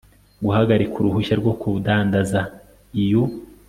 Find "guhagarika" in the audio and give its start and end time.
0.45-0.95